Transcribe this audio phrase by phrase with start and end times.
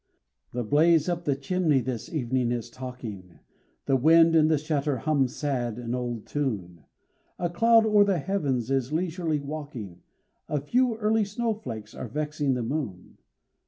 [0.51, 3.37] The blaze up the chimney this evening is talking,
[3.85, 6.85] The wind and the shutter hum sad an old tune,
[7.37, 10.01] A cloud o'er the heavens is leisurely walking,
[10.49, 13.19] A few early snowflakes are vexing the moon.